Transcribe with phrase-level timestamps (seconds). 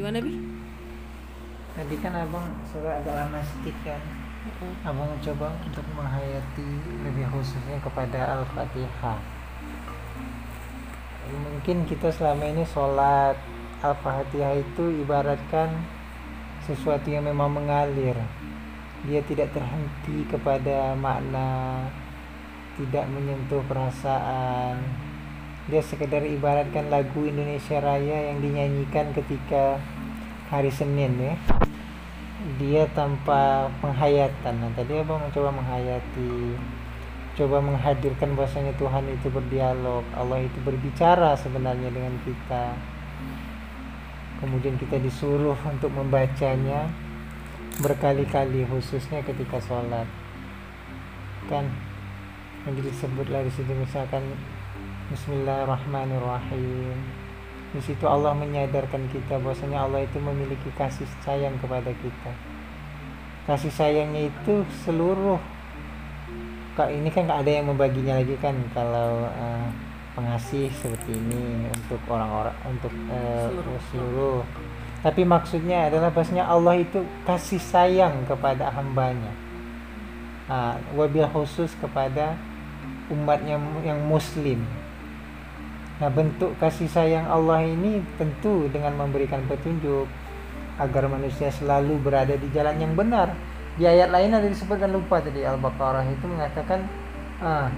[0.00, 0.32] gimana bi?
[1.76, 4.00] Tadi kan abang sudah agak lama sedikit kan.
[4.80, 6.70] Abang coba untuk menghayati
[7.04, 9.20] lebih khususnya kepada al-fatihah.
[11.30, 13.36] Mungkin kita selama ini sholat
[13.84, 15.68] al-fatihah itu ibaratkan
[16.64, 18.16] sesuatu yang memang mengalir.
[19.04, 21.84] Dia tidak terhenti kepada makna
[22.80, 24.80] tidak menyentuh perasaan
[25.68, 29.76] dia sekedar ibaratkan lagu Indonesia Raya yang dinyanyikan ketika
[30.48, 31.34] hari Senin ya.
[32.56, 34.64] Dia tanpa penghayatan.
[34.64, 36.56] Nah tadi abang mencoba menghayati
[37.40, 42.76] coba menghadirkan bahwasanya Tuhan itu berdialog Allah itu berbicara sebenarnya dengan kita.
[44.44, 46.88] Kemudian kita disuruh untuk membacanya
[47.80, 50.04] berkali-kali khususnya ketika sholat.
[51.48, 51.68] Kan
[52.68, 54.20] yang disebutlah di situ misalkan
[55.10, 56.94] Bismillahirrahmanirrahim.
[57.74, 62.30] Di situ Allah menyadarkan kita bahwasanya Allah itu memiliki kasih sayang kepada kita.
[63.42, 65.42] Kasih sayangnya itu seluruh.
[66.78, 69.66] Kak ini kan ada yang membaginya lagi kan kalau uh,
[70.14, 73.78] pengasih seperti ini untuk orang-orang untuk uh, seluruh.
[73.90, 74.40] seluruh.
[75.02, 79.34] Tapi maksudnya adalah bahasanya Allah itu kasih sayang kepada hambanya.
[80.46, 82.38] Nah, wabil khusus kepada
[83.10, 84.62] umatnya yang muslim
[86.00, 90.08] nah bentuk kasih sayang Allah ini tentu dengan memberikan petunjuk
[90.80, 93.36] agar manusia selalu berada di jalan yang benar.
[93.76, 96.88] Di ayat lain ada disebutkan lupa tadi Al-Baqarah itu mengatakan
[97.44, 97.68] ah,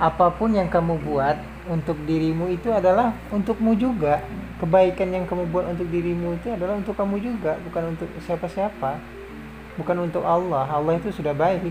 [0.00, 1.36] apa pun yang kamu buat
[1.68, 4.24] untuk dirimu itu adalah untukmu juga.
[4.58, 8.96] Kebaikan yang kamu buat untuk dirimu itu adalah untuk kamu juga bukan untuk siapa-siapa.
[9.76, 10.66] Bukan untuk Allah.
[10.66, 11.68] Allah itu sudah baik.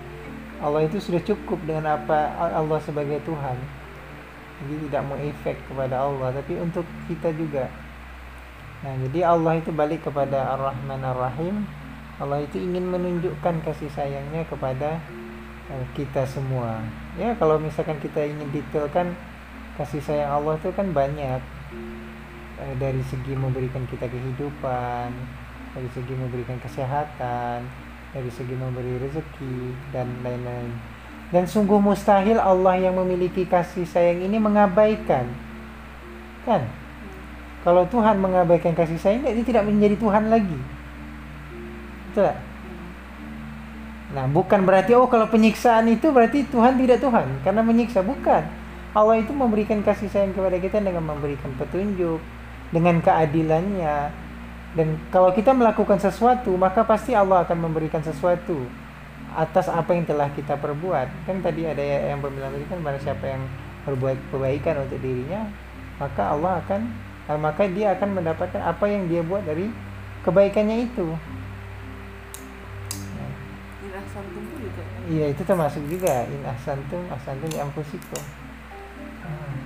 [0.64, 3.85] Allah itu sudah cukup dengan apa Allah sebagai Tuhan
[4.64, 7.68] jadi tidak mau efek kepada Allah tapi untuk kita juga.
[8.80, 11.64] Nah jadi Allah itu balik kepada Ar-Rahman Ar-Rahim.
[12.16, 14.96] Allah itu ingin menunjukkan kasih sayangnya kepada
[15.68, 16.80] uh, kita semua.
[17.20, 19.12] Ya kalau misalkan kita ingin detailkan
[19.76, 21.40] kasih sayang Allah itu kan banyak.
[22.56, 25.12] Uh, dari segi memberikan kita kehidupan
[25.76, 27.68] dari segi memberikan kesehatan
[28.16, 30.72] dari segi memberi rezeki dan lain-lain
[31.34, 35.26] dan sungguh mustahil Allah yang memiliki kasih sayang ini mengabaikan.
[36.46, 36.62] Kan?
[37.66, 40.58] Kalau Tuhan mengabaikan kasih sayang dia tidak menjadi Tuhan lagi.
[42.10, 42.30] Betul
[44.06, 47.42] nah bukan berarti oh kalau penyiksaan itu berarti Tuhan tidak Tuhan.
[47.42, 48.46] Karena menyiksa bukan.
[48.96, 52.16] Allah itu memberikan kasih sayang kepada kita dengan memberikan petunjuk
[52.72, 54.08] dengan keadilannya.
[54.72, 58.64] Dan kalau kita melakukan sesuatu, maka pasti Allah akan memberikan sesuatu
[59.36, 61.28] atas apa yang telah kita perbuat.
[61.28, 63.42] Kan tadi ada yang berbilang tadi kan pada siapa yang
[63.84, 65.46] berbuat kebaikan untuk dirinya,
[66.00, 66.80] maka Allah akan
[67.28, 69.68] eh, maka dia akan mendapatkan apa yang dia buat dari
[70.24, 71.06] kebaikannya itu.
[75.06, 78.22] Iya itu termasuk juga in ahsantum ahsantum di ampusikum.
[79.22, 79.56] Hmm.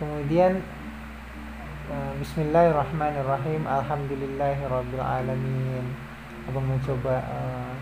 [0.00, 0.64] Kemudian
[1.88, 5.88] Eh, Bismillahirrahmanirrahim Alhamdulillahirabbil alamin.
[6.48, 7.72] Abang mencoba uh,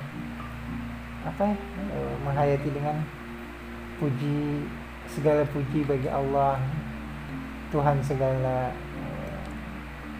[1.27, 1.57] apa ya?
[1.95, 2.99] Uh, menghayati dengan
[4.03, 4.67] puji
[5.07, 6.59] segala puji bagi Allah
[7.71, 9.39] Tuhan segala uh,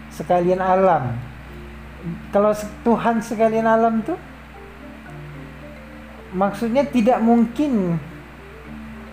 [0.09, 1.19] sekalian alam.
[2.31, 2.55] Kalau
[2.87, 4.15] Tuhan sekalian alam tuh
[6.35, 7.95] maksudnya tidak mungkin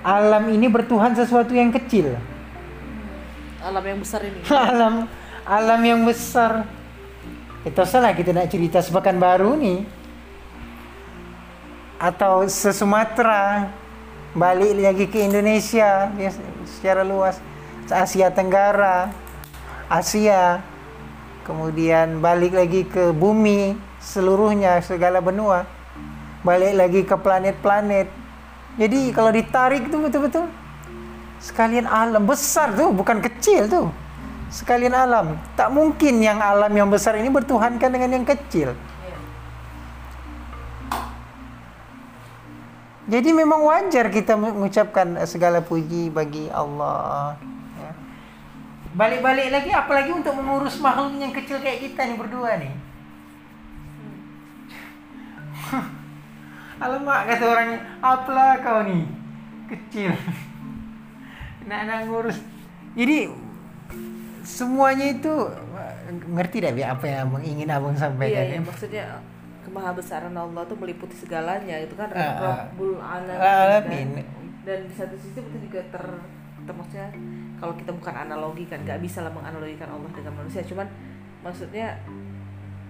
[0.05, 2.19] alam ini bertuhan sesuatu yang kecil
[3.65, 4.41] alam yang besar ini
[4.71, 4.95] alam
[5.49, 6.69] alam yang besar
[7.65, 9.89] itu salah kita nak cerita sepekan baru nih
[11.97, 13.73] atau se Sumatera
[14.37, 16.31] balik lagi ke Indonesia ya,
[16.69, 17.41] secara luas.
[17.89, 19.13] Asia Tenggara
[19.89, 20.61] Asia.
[21.45, 25.69] Kemudian balik lagi ke bumi seluruhnya segala benua.
[26.45, 28.09] Balik lagi ke planet-planet.
[28.77, 30.45] Jadi kalau ditarik tuh betul-betul
[31.41, 33.87] sekalian alam besar tuh bukan kecil tuh
[34.55, 35.35] sekalian alam.
[35.59, 38.79] Tak mungkin yang alam yang besar ini bertuhankan dengan yang kecil.
[43.05, 47.37] Jadi memang wajar kita mengucapkan segala puji bagi Allah
[47.77, 47.93] ya.
[48.97, 52.73] balik-balik lagi apalagi untuk mengurus makhluk yang kecil kayak kita nih berdua nih
[56.85, 59.05] Alamak kata orangnya, apalah kau nih
[59.71, 60.13] kecil.
[61.69, 62.39] Nak-nak ngurus.
[62.99, 63.31] Jadi
[64.45, 65.33] semuanya itu
[66.31, 69.05] ngerti dah apa yang ingin abang sampaikan iya, ya, maksudnya
[69.65, 74.09] kemahabesaran Allah itu meliputi segalanya itu kan uh, Rabbul alamin, alamin.
[74.21, 74.25] Dan,
[74.63, 76.05] dan di satu sisi itu juga ter
[76.65, 77.09] termasuknya
[77.61, 80.61] kalau kita bukan analogi kan nggak bisa lah menganalogikan Allah dengan manusia.
[80.65, 80.89] Cuman
[81.41, 81.97] maksudnya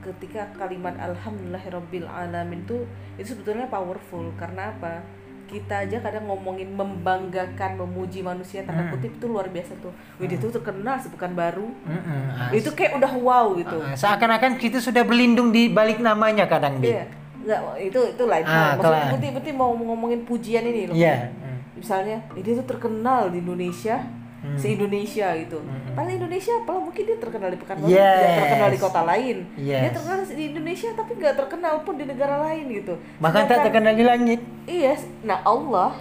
[0.03, 2.83] ketika kalimat alhamdulillahirabbil alamin tuh
[3.15, 4.35] itu sebetulnya powerful.
[4.35, 5.03] Karena apa
[5.45, 8.93] kita aja kadang ngomongin membanggakan memuji manusia tanda Hmm.
[8.97, 11.69] kutip itu luar biasa tuh Wih dia tuh terkenal sepekan baru.
[11.85, 16.81] Ah, itu kayak udah wow gitu ah, seakan-akan kita sudah berlindung di balik namanya kadang.
[16.81, 17.07] Iya,
[17.45, 18.75] nggak itu itu lain Ah.
[18.77, 19.11] Maksudnya.
[19.13, 20.97] Putih Putih mau ngomongin pujian ini loh.
[20.97, 21.31] Iya.
[21.31, 21.59] Mm.
[21.75, 24.01] Misalnya, dia tuh terkenal di Indonesia,
[24.45, 24.61] Hmm.
[24.61, 25.57] se Indonesia gitu.
[25.57, 25.97] Hmm.
[25.97, 28.13] Padahal Indonesia apalah mungkin dia terkenal di Pekanbaru, Yes.
[28.13, 29.37] tidak terkenal di kota lain.
[29.57, 29.93] Dia Yes.
[29.97, 32.95] terkenal di Indonesia tapi nggak terkenal pun di negara lain gitu.
[33.17, 34.41] Bahkan tak terkenal di langit.
[34.65, 34.93] Iya,
[35.23, 35.97] nah Allah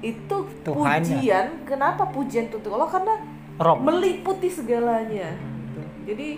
[0.00, 1.00] itu Tuhannya.
[1.16, 1.46] pujian.
[1.64, 2.90] Kenapa pujian itu untuk Allah?
[2.90, 3.14] Karena
[3.56, 3.80] Rob.
[3.80, 5.32] meliputi segalanya.
[5.32, 5.80] gitu.
[6.04, 6.28] Jadi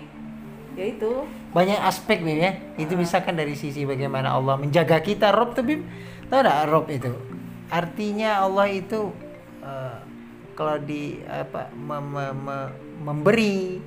[0.73, 1.11] ya itu
[1.51, 2.51] Banyak aspek Bib ya.
[2.75, 5.83] Itu misalkan dari sisi bagaimana Allah menjaga kita Rob tuh Bib.
[6.25, 7.11] Tahu enggak Rob itu?
[7.65, 9.11] Artinya Allah itu
[9.59, 9.97] eh,
[10.55, 12.73] kalau di apa mem- mem- mem-
[13.03, 13.83] memberi,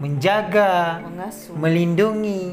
[0.00, 2.44] menjaga, mengasuh, melindungi,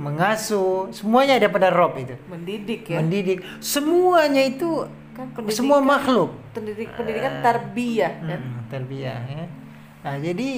[0.00, 2.16] mengasuh, semuanya ada pada Rob itu.
[2.26, 2.98] mendidik ya.
[3.04, 6.32] Mendidik, semuanya itu kan semua makhluk.
[6.52, 8.40] pendidik pendidikan tarbiyah kan.
[8.40, 9.46] Hmm, terbiah ya.
[10.04, 10.50] Nah, jadi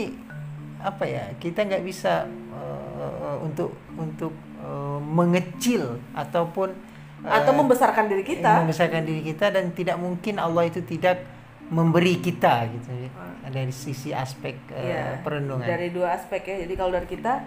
[0.79, 1.25] apa ya?
[1.43, 4.31] Kita nggak bisa eh, untuk untuk
[4.63, 6.71] eh, mengecil ataupun
[7.19, 11.19] atau membesarkan diri kita membesarkan diri kita dan tidak mungkin Allah itu tidak
[11.69, 13.11] memberi kita gitu ya.
[13.47, 15.63] Dari sisi aspek eh, Iya, perundungan.
[15.63, 17.45] dari dua aspek ya jadi kalau dari kita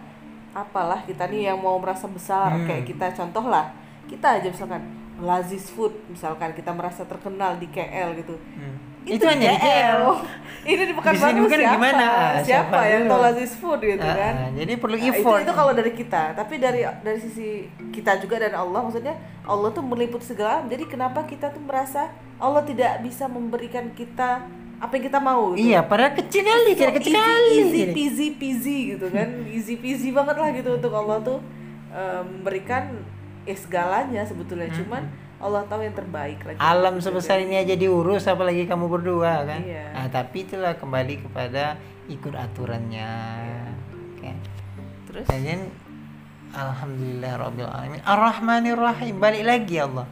[0.52, 2.66] apalah kita nih yang mau merasa besar Hmm.
[2.66, 3.72] kayak kita contoh lah
[4.06, 4.84] kita aja misalkan
[5.18, 8.91] Lazis Food misalkan kita merasa terkenal di KL gitu Hmm.
[9.04, 10.02] Itu, Itu hanya di KL.
[10.62, 12.06] ini di Di sini Pekanbaru bukan siapa gimana?
[12.06, 13.12] siapa, Siapa yang dulu?
[13.12, 15.40] tahu Lazis Food gitu Ah, kan jadi perlu Nah, itu effort.
[15.40, 17.48] itu kalau dari kita tapi dari dari sisi
[17.90, 22.62] kita juga dan Allah maksudnya Allah tuh meliputi segala jadi kenapa kita tuh merasa Allah
[22.62, 24.46] tidak bisa memberikan kita
[24.78, 25.62] apa yang kita mau gitu.
[25.64, 27.54] Iya, padahal kecil kali, kecil easy, kali.
[27.56, 31.38] easy peasy peasy gitu kan easy peasy banget lah gitu untuk Allah tuh
[31.90, 33.02] eh, memberikan
[33.44, 35.06] eh, segalanya sebetulnya cuman
[35.42, 39.62] Allah tahu yang terbaik lagi Alam sebesar ini aja diurus apalagi kamu berdua kan.
[39.66, 39.86] Iya.
[39.98, 43.12] Nah, tapi itulah kembali kepada ikut aturannya.
[44.14, 44.32] Oke.
[45.10, 45.74] terus Kemudian
[46.54, 48.02] alhamdulillah rabbil alamin.
[48.06, 49.18] Ar-Rahmanir Rahim.
[49.18, 50.08] Balik lagi Allah.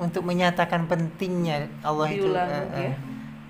[0.00, 2.48] Untuk menyatakan pentingnya Allah itu ya.
[2.74, 2.94] eh,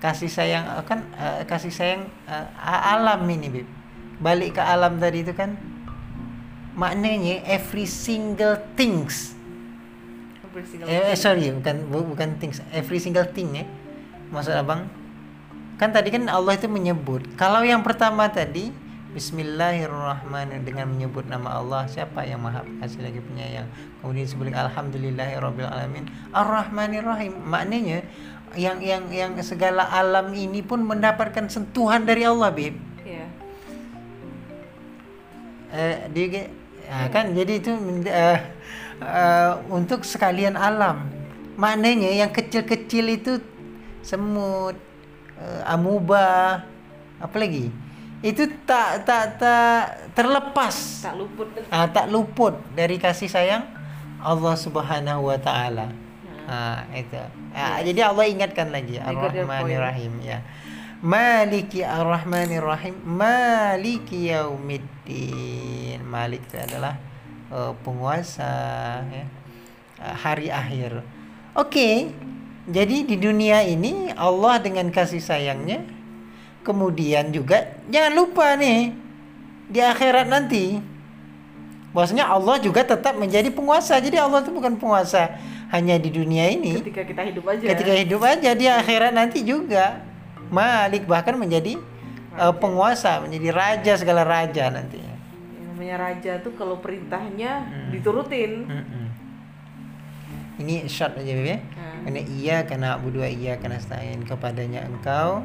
[0.03, 2.45] kasih sayang eh, kan eh, kasih sayang eh,
[2.93, 3.67] alam ini, Bib.
[4.19, 5.55] Balik ke alam tadi itu kan
[6.73, 9.37] maknanya every single things
[10.53, 13.65] Every single Eh, sorry, bukan bu- bukan things, every single thing ya.
[14.29, 14.85] Maksud abang,
[15.81, 17.25] kan tadi kan Allah itu menyebut.
[17.33, 18.69] Kalau yang pertama tadi,
[19.13, 23.69] Bismillahirrahmanirrahim dengan menyebut nama Allah siapa yang maha kasih lagi penyayang.
[24.01, 27.33] Kemudian sebelum Alhamdulillahirabbil alamin, Ar-Rahmanirrahim.
[27.45, 28.05] Maknanya
[28.53, 32.77] yang yang yang segala alam ini pun mendapatkan sentuhan dari Allah, Bib.
[33.01, 33.25] Iya.
[35.73, 36.45] eh dia
[36.85, 38.05] ya kan jadi itu men-
[39.01, 41.09] eh, untuk sekalian alam
[41.55, 43.33] maknanya yang kecil-kecil itu
[44.05, 44.77] semut
[45.39, 46.61] eh, amuba
[47.17, 47.71] apa lagi
[48.23, 53.83] itu tak tak tak terlepas tak luput ah, tak luput dari kasih sayang
[54.23, 55.91] Allah Subhanahu wa taala.
[56.47, 57.19] Ah, itu.
[57.51, 59.87] Ah, jadi Allah ingatkan lagi I got your Ar-Rahmanir point.
[59.91, 60.39] Rahim ya.
[61.03, 65.99] Maliki Ar-Rahmanir Rahim, Maliki Yaumiddin.
[66.07, 66.95] Malik itu adalah
[67.53, 68.53] eh, penguasa
[69.05, 69.25] ya.
[70.01, 71.05] Ah, hari akhir.
[71.53, 72.09] Oke.
[72.63, 75.83] Jadi di dunia ini Allah dengan kasih sayangnya
[76.63, 78.95] kemudian juga jangan lupa nih
[79.67, 80.79] di akhirat nanti
[81.91, 83.99] bahwasanya Allah juga tetap menjadi penguasa.
[84.01, 85.37] Jadi Allah itu bukan penguasa
[85.69, 86.81] hanya di dunia ini.
[86.81, 90.01] ketika kita hidup aja Ketika hidup aja di akhirat nanti juga
[90.49, 91.77] Malik bahkan menjadi
[92.37, 95.12] uh, penguasa, menjadi raja segala raja nantinya.
[95.73, 97.89] Namanya raja tuh kalau perintahnya Hmm.
[97.89, 99.05] diturutin Mm-mm.
[100.55, 101.57] Ini short aja Beb ya.
[101.57, 102.05] Nah.
[102.05, 105.41] Karena iya karena berdua iya karena stain kepadanya engkau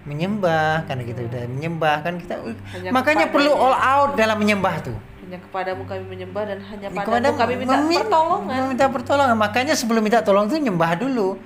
[0.00, 2.40] menyembah karena kita udah menyembah kan kita
[2.72, 4.96] Hanya makanya perlu all out dalam menyembah tuh.
[5.20, 9.36] hanya kepadamu kami menyembah dan hanya Kepada padamu kami minta memin- pertolongan Meminta pertolongan.
[9.38, 11.36] Makanya sebelum minta tolong tuh nyembah dulu.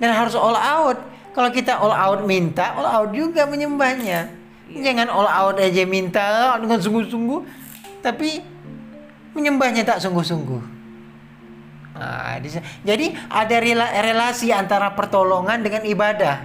[0.00, 0.98] Dan harus all out.
[1.30, 4.37] Kalau kita all out minta, all out juga menyembahnya.
[4.68, 4.92] Iya.
[4.92, 7.40] Jangan all out aja minta dengan sungguh-sungguh,
[8.04, 8.44] tapi
[9.32, 10.62] menyembahnya tak sungguh-sungguh.
[11.98, 16.36] Nah, di- jadi ada rela- relasi antara pertolongan dengan ibadah.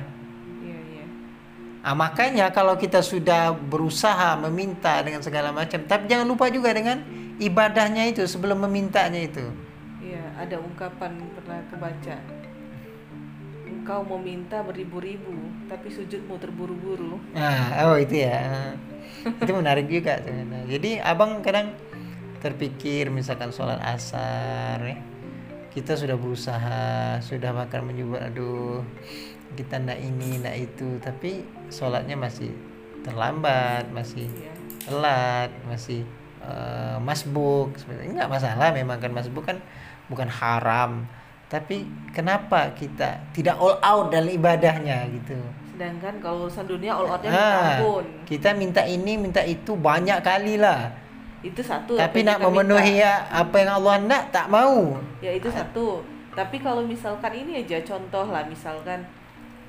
[1.83, 7.03] Nah, makanya kalau kita sudah berusaha meminta dengan segala macam, tapi jangan lupa juga dengan
[7.43, 9.43] ibadahnya itu sebelum memintanya itu.
[9.99, 12.15] iya ada ungkapan pernah kebaca
[13.83, 15.35] engkau meminta beribu-ribu
[15.67, 18.71] tapi sujudmu terburu-buru Nah, oh itu ya.
[19.27, 20.31] itu menarik juga tuh.
[20.31, 21.75] Nah, jadi abang kadang
[22.39, 24.97] terpikir misalkan sholat asar ya.
[25.67, 28.83] Kita sudah berusaha, sudah makan menyebut aduh
[29.53, 32.49] kita ndak ini ndak itu tapi sholatnya masih
[33.03, 34.51] terlambat masih Iya.
[34.83, 36.01] telat masih
[36.41, 39.59] eh, masbuk sebenarnya nggak masalah memang kan masbuk kan
[40.07, 41.05] bukan haram
[41.53, 45.37] tapi kenapa kita tidak all out dalam ibadahnya gitu?
[45.69, 48.05] Sedangkan kalau urusan dunia all outnya Ah, minta ampun.
[48.25, 50.89] kita minta ini minta itu banyak kali lah.
[51.45, 53.05] Itu satu tapi nak memenuhi minta.
[53.05, 54.97] ya apa yang Allah nak tak mau.
[55.21, 56.01] Ya itu satu.
[56.33, 59.05] Tapi kalau misalkan ini aja contoh lah misalkan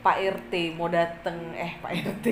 [0.04, 2.26] Pak RT mau dateng eh Pak RT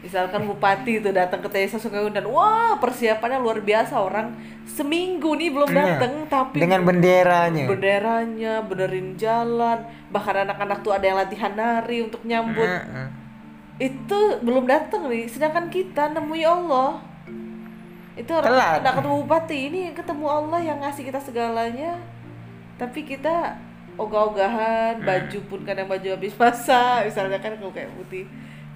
[0.00, 4.00] misalkan bupati itu datang ke desa Sungai dan wah persiapannya luar biasa.
[4.00, 4.32] Orang
[4.64, 7.68] seminggu nih belum Nah, dateng tapi dengan benderanya.
[7.68, 9.84] benderanya benerin jalan.
[10.08, 12.64] Bahkan anak-anak tuh ada yang latihan nari untuk nyambut.
[12.64, 13.08] Heeh.
[13.78, 15.28] itu belum datang nih.
[15.28, 16.98] Sedangkan kita nemui Allah.
[18.16, 18.82] Itu orang Telat.
[18.82, 19.58] ketemu bupati.
[19.68, 22.00] Ini ketemu Allah yang ngasih kita segalanya.
[22.74, 23.54] Tapi kita
[23.98, 28.24] ogah-ogahan baju pun kadang baju habis basah misalnya kan kalau kayak putih.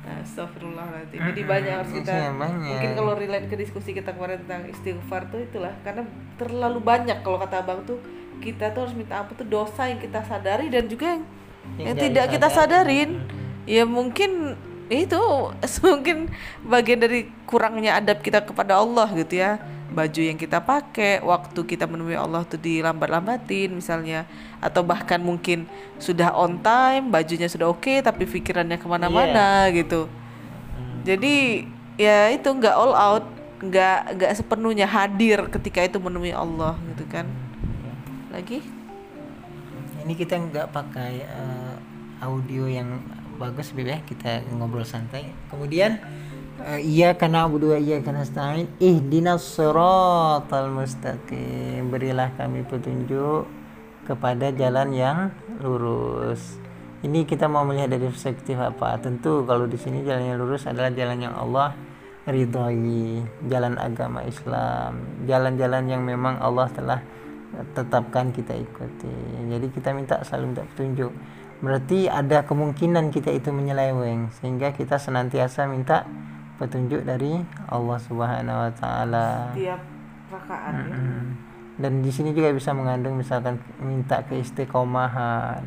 [0.02, 2.70] Nah, Astagfirullahaladzim jadi banyak harus kita Iya, banyak.
[2.74, 5.70] mungkin kalau relate ke diskusi kita kemarin tentang istighfar tuh itulah.
[5.86, 6.02] Karena
[6.34, 8.02] terlalu banyak kalau kata abang tuh
[8.42, 11.22] kita tuh harus minta ampun tuh dosa yang kita sadari dan juga yang,
[11.78, 13.10] Yang tidak kita sadarin.
[13.62, 14.58] Ya mungkin
[14.90, 15.22] itu
[15.86, 16.30] mungkin
[16.66, 19.60] bagian dari kurangnya adab kita kepada Allah gitu ya.
[19.92, 24.24] Baju yang kita pakai waktu kita menemui Allah tuh dilambat-lambatin misalnya.
[24.58, 25.68] Atau bahkan mungkin
[26.00, 30.08] sudah on time bajunya sudah oke tapi pikirannya ke mana-mana gitu.
[31.04, 31.68] Jadi
[32.00, 33.26] ya itu nggak all out
[33.62, 37.28] nggak nggak sepenuhnya hadir ketika itu menemui Allah gitu kan.
[38.32, 38.64] Lagi?
[40.02, 41.74] Ini kita nggak pakai eh,
[42.24, 42.96] audio yang
[43.42, 43.98] bagus Beb ya.
[44.06, 45.26] Kita ngobrol santai.
[45.50, 45.98] Kemudian
[46.62, 51.90] eh, iya karena abu iya karena stain ihdinas siratal mustaqim.
[51.90, 53.50] Berilah kami petunjuk
[54.06, 55.18] kepada jalan yang
[55.58, 56.62] lurus.
[57.02, 58.94] Ini kita mau melihat dari perspektif apa?
[59.02, 61.74] Tentu kalau di sini jalan yang lurus adalah jalan yang Allah
[62.22, 63.18] ridhoi
[63.50, 67.00] jalan agama Islam jalan-jalan yang memang Allah telah
[67.76, 69.12] tetapkan kita ikuti.
[69.52, 71.12] Jadi kita minta selalu minta petunjuk
[71.62, 76.02] berarti ada kemungkinan kita itu menyeleweng sehingga kita senantiasa minta
[76.58, 77.38] petunjuk dari
[77.70, 79.78] Allah Subhanahu wa taala tiap
[80.26, 80.74] rakaat.
[80.74, 81.24] Mm.
[81.78, 85.62] dan di sini juga bisa mengandung misalkan minta keistiqomahan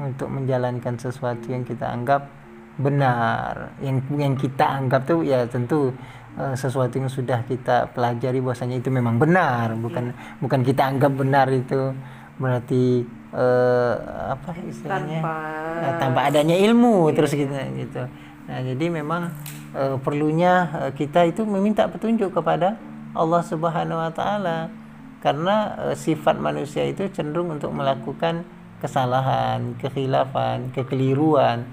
[0.00, 2.28] untuk menjalankan sesuatu yang kita anggap
[2.76, 5.92] benar yang yang kita anggap tuh ya tentu
[6.36, 11.48] eh, sesuatu yang sudah kita pelajari bahwasanya itu memang benar bukan bukan kita anggap benar
[11.48, 11.92] itu
[12.36, 13.94] berarti eh,
[14.32, 15.20] apa istilahnya?
[15.20, 15.36] Tanpa.
[15.76, 18.02] Nah, tanpa adanya ilmu terus gitu gitu.
[18.46, 19.32] Nah jadi memang
[19.74, 22.76] eh, perlunya eh, kita itu meminta petunjuk kepada
[23.16, 24.58] Allah Subhanahu Wa Taala.
[25.24, 28.44] Karena eh, sifat manusia itu cenderung untuk melakukan
[28.76, 31.64] kesalahan kekhilafan kekeliruan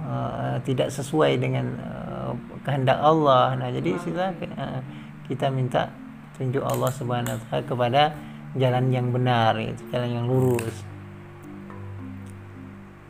[0.00, 2.32] eh, tidak sesuai dengan eh,
[2.64, 3.54] kehendak Allah.
[3.60, 4.80] Nah jadi istilah eh,
[5.28, 5.92] kita minta
[6.40, 8.02] tunjuk Allah Subhanahu Wa Taala kepada
[8.56, 10.76] jalan yang benar itu jalan yang lurus.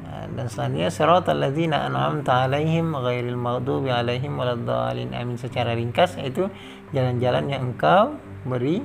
[0.03, 5.13] Nah, dan selanjutnya siratal ladzina an'amta alaihim ghairil maghdubi alaihim waladdallin.
[5.15, 5.37] Amin.
[5.37, 6.49] Secara ringkas yaitu
[6.97, 8.17] jalan-jalan yang engkau
[8.49, 8.81] beri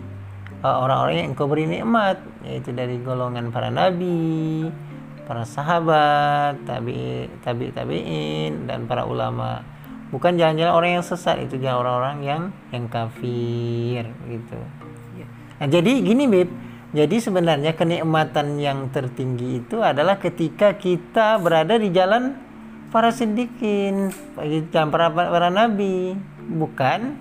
[0.62, 4.68] uh, orang-orang yang engkau beri nikmat yaitu dari golongan para nabi
[5.24, 9.64] para sahabat tabi tabi tabiin dan para ulama.
[10.12, 14.60] Bukan jalan-jalan orang yang sesat itu jalan orang-orang yang yang kafir gitu.
[15.64, 16.52] Nah, jadi gini Bib,
[16.92, 22.36] jadi sebenarnya kenikmatan yang tertinggi itu adalah ketika kita berada di jalan
[22.92, 24.12] para siddiqin,
[24.44, 26.20] di jalan para, para nabi,
[26.52, 27.16] bukan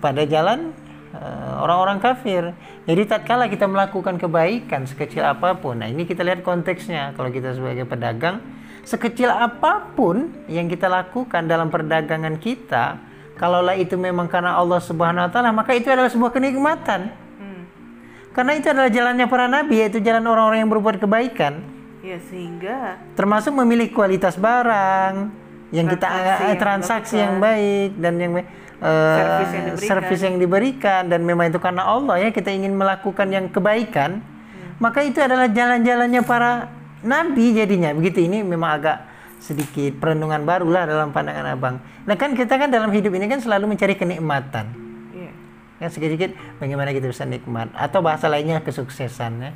[0.00, 0.72] pada jalan
[1.12, 2.56] eh, orang-orang kafir.
[2.88, 7.12] Jadi tatkala kita melakukan kebaikan sekecil apa pun, nah ini kita lihat konteksnya.
[7.12, 8.40] Kalau kita sebagai pedagang,
[8.88, 13.04] sekecil apa pun yang kita lakukan dalam perdagangan kita,
[13.36, 17.25] kalaulah itu memang karena Allah Subhanahu wa taala, maka itu adalah sebuah kenikmatan.
[18.36, 21.64] Karena itu adalah jalannya para nabi, yaitu jalan orang-orang yang berbuat kebaikan,
[22.04, 25.32] ya sehingga termasuk memilih kualitas barang
[25.72, 28.44] yang kita Transaksi eh, yang transaksi yang baik dan yang eh,
[28.76, 30.20] Servis yang diberikan.
[30.20, 34.76] yang diberikan dan memang itu karena Allah ya kita ingin melakukan yang kebaikan, Hmm.
[34.84, 36.68] maka itu adalah jalan-jalannya para
[37.00, 37.96] nabi jadinya.
[37.96, 39.00] Begitu ini memang agak
[39.40, 41.80] sedikit perenungan baru lah dalam pandangan abang.
[42.04, 44.85] Nah kan kita kan dalam hidup ini kan selalu mencari kenikmatan ya
[45.76, 49.52] kan sedikit-sedikit bagaimana kita bisa nikmat atau bahasa lainnya kesuksesan ya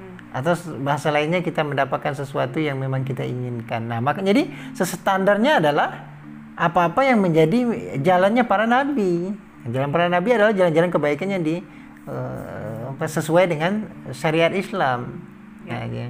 [0.00, 0.32] Hmm.
[0.32, 3.84] atau bahasa lainnya kita mendapatkan sesuatu yang memang kita inginkan.
[3.84, 6.08] Nah, maka jadi sestandarnya adalah
[6.56, 7.58] apa-apa yang menjadi
[8.00, 9.36] jalannya para nabi.
[9.68, 11.60] Jalan para nabi adalah jalan-jalan kebaikan yang di
[12.08, 15.20] apa, sesuai dengan syariat Islam.
[15.68, 16.08] Nah, ya,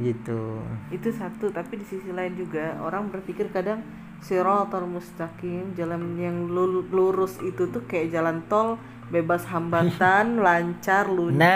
[0.00, 0.62] gitu.
[0.92, 3.82] itu satu tapi di sisi lain juga orang berpikir kadang
[4.26, 8.74] siratal mustaqim jalan yang lu- lurus itu tuh kayak jalan tol
[9.06, 11.46] bebas hambatan lancar luncur nggak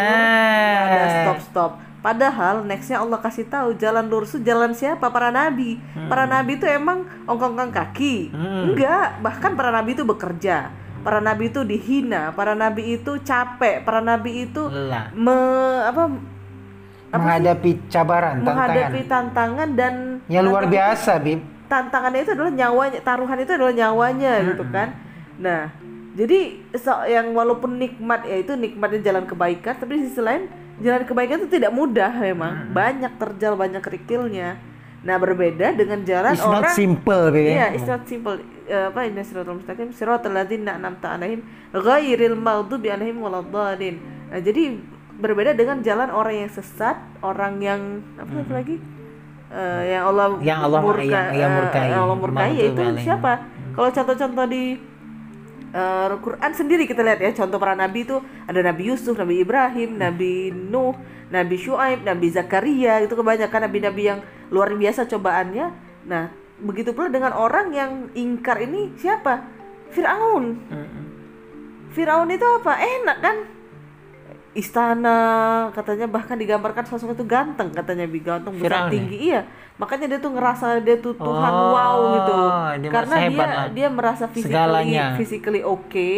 [0.86, 5.12] ada Nah, stop stop padahal nextnya Allah kasih tahu jalan lurus itu jalan siapa?
[5.12, 5.76] Para nabi.
[6.08, 8.32] Para nabi itu emang ongkong-ongkong kaki.
[8.32, 10.72] Enggak bahkan para nabi itu bekerja.
[11.04, 12.32] Para nabi itu dihina.
[12.32, 13.84] Para nabi itu capek.
[13.84, 15.12] Para nabi itu lelah.
[15.12, 15.36] me,
[15.84, 16.02] apa
[17.10, 18.48] menghadapi cabaran, tantangan.
[18.48, 21.44] Menghadapi tantangan dan yang luar biasa, Bib.
[21.70, 24.88] Tantangannya itu adalah nyawanya taruhan itu adalah nyawanya gitu kan
[25.38, 25.70] nah
[26.10, 26.38] jadi
[26.74, 30.50] so- yang walaupun nikmat ya itu nikmatnya jalan kebaikan tapi di sisi lain
[30.82, 34.58] jalan kebaikan itu tidak mudah memang banyak terjal banyak kerikilnya
[35.00, 37.56] nah berbeda dengan jalan It's not orang simple, Bib.
[37.56, 38.36] Iya, it's not simple.
[38.68, 39.96] Eh, apa ini siratal mustaqim?
[39.96, 41.40] Siratal ladzina an'amta 'alaihim
[41.72, 43.96] ghairil maghdubi alaihim waladdallin.
[44.28, 44.76] Nah, jadi
[45.16, 47.80] berbeda dengan jalan orang yang sesat, orang yang
[48.20, 48.76] apa satu lagi?
[49.50, 51.86] Eh, yang Allah Yang Allah- murka, yang- yang eh, murkai.
[51.90, 53.02] yang Allah murkai yaitu alaihim.
[53.02, 53.32] siapa?
[53.74, 54.64] Kalau contoh-contoh di
[55.70, 59.98] eh, Quran sendiri kita lihat ya contoh para nabi itu ada Nabi Yusuf, Nabi Ibrahim,
[59.98, 60.94] Nabi Nuh,
[61.30, 64.18] Nabi Shu'aib, Nabi Zakaria itu kebanyakan nabi-nabi yang
[64.50, 65.66] luar biasa cobaannya.
[66.06, 69.46] Nah, begitu pula dengan orang yang ingkar ini siapa?
[69.90, 70.58] Firaun.
[71.90, 72.72] Firaun itu apa?
[72.78, 73.36] Enak kan?
[74.50, 75.18] Istana
[75.70, 78.90] katanya bahkan digambarkan sosok itu ganteng katanya bi ganteng besar Firaun ya?
[78.90, 79.40] tinggi iya
[79.76, 82.38] makanya dia tuh ngerasa dia tuh Tuhan Oh, wow gitu
[82.76, 83.66] dia karena dia hebat lah.
[83.70, 85.04] dia merasa physically Segalanya.
[85.14, 86.10] physically oke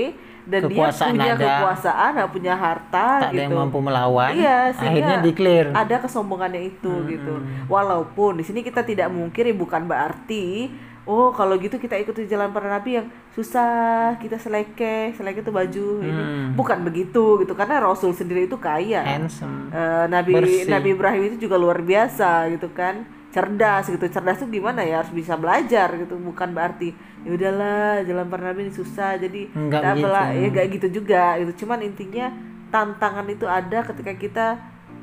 [0.42, 1.46] dan Kekuasaan dia punya ada.
[1.54, 4.30] kekuasaan punya harta Tak ada gitu yang mampu melawan.
[4.34, 5.70] Iya, akhirnya declare.
[5.70, 7.34] ada kesombongannya itu gitu.
[7.68, 10.66] Walaupun di sini kita tidak mungkiri bukan berarti
[11.02, 15.86] oh kalau gitu kita ikuti jalan para nabi yang susah, kita seleke, seleke itu baju
[16.04, 16.22] ini.
[16.22, 16.46] Hmm.
[16.54, 19.02] Bukan begitu gitu karena Rasul sendiri itu kaya.
[19.02, 19.72] Handsome.
[19.74, 20.70] Eh, nabi Bersih.
[20.70, 23.02] Nabi Ibrahim itu juga luar biasa gitu kan.
[23.32, 24.04] Cerdas gitu.
[24.12, 25.02] Cerdas itu gimana ya?
[25.02, 26.14] Harus bisa belajar gitu.
[26.20, 30.42] Bukan berarti ya udahlah jalan para nabi ini susah jadi apalah." begitu.
[30.42, 32.34] ya gak gitu juga gitu cuman intinya
[32.74, 34.46] tantangan itu ada ketika kita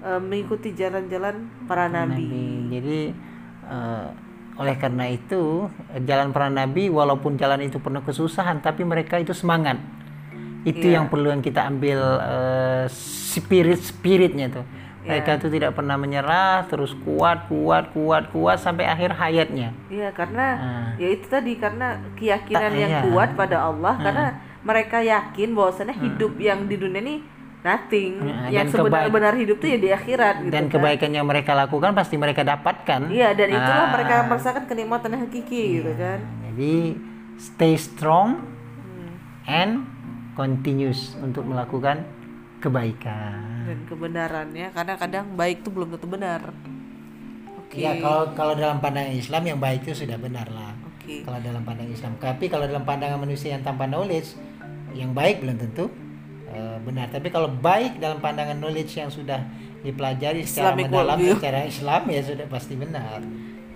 [0.03, 2.43] eh, mengikuti jalan-jalan para nabi, Nabi.
[2.75, 2.99] Jadi
[3.69, 4.07] eh,
[4.59, 5.71] oleh karena itu
[6.03, 9.79] jalan para nabi walaupun jalan itu penuh kesusahan tapi mereka itu semangat.
[10.61, 10.99] Itu Iya.
[10.99, 14.65] yang perlu yang kita ambil eh, spirit spiritnya tuh.
[14.99, 15.15] Iya.
[15.15, 19.71] Mereka itu tidak pernah menyerah, terus kuat, kuat, kuat, kuat sampai akhir hayatnya.
[19.87, 20.87] Iya karena Ah.
[20.99, 23.01] ya itu tadi karena keyakinan Tak- yang iya.
[23.07, 24.27] kuat pada Allah karena
[24.59, 27.15] mereka yakin bahwasannya hidup yang di dunia ini
[27.59, 30.79] nothing Ah, yang sebenar-benar hidup tuh ya di akhirat gitu Dan kan.
[30.79, 33.11] kebaikan yang mereka lakukan pasti mereka dapatkan.
[33.11, 33.91] Iya dan itulah Ah.
[33.91, 36.19] mereka merasakan kenikmatan yang hakiki gitu kan.
[36.45, 36.75] Jadi
[37.35, 39.11] stay strong Hmm.
[39.45, 39.73] and
[40.33, 42.07] continuous untuk melakukan
[42.59, 43.65] kebaikan.
[43.65, 46.51] Dan kebenarannya karena kadang baik tuh belum tentu benar.
[47.57, 47.79] Oke.
[47.79, 50.73] Ya kalau kalau dalam pandangan Islam yang baik itu sudah benar lah.
[50.89, 51.21] Oke.
[51.21, 54.35] Kalau dalam pandangan Islam, tapi kalau dalam pandangan manusia yang tanpa knowledge,
[54.91, 55.87] yang baik belum tentu
[56.49, 57.07] eh, benar.
[57.09, 59.39] Tapi kalau baik dalam pandangan knowledge yang sudah
[59.79, 61.33] dipelajari secara Islamic mendalam worldview.
[61.39, 63.19] secara Islam ya sudah pasti benar.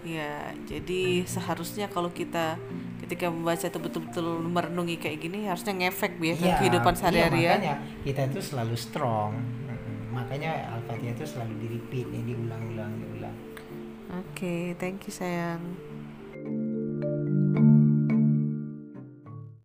[0.03, 2.59] Ya, jadi seharusnya kalau kita
[2.99, 7.39] ketika membaca itu betul-betul merenungi kayak gini harusnya ngefek ya ke Iya, kehidupan iya, sehari-hari
[7.39, 7.51] ya.
[7.55, 9.31] makanya kita itu selalu strong.
[10.11, 13.35] Makanya Al-Fatihah itu selalu di repeat, ya, diulang-ulang, diulang.
[14.13, 15.61] Oke, thank you sayang.